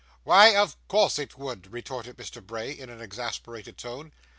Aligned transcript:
'Why, 0.23 0.55
of 0.55 0.77
course 0.87 1.19
it 1.19 1.37
would,' 1.37 1.71
retorted 1.71 2.17
Mr. 2.17 2.43
Bray, 2.43 2.71
in 2.71 2.89
an 2.89 3.01
exasperated 3.01 3.77
tone. 3.77 4.11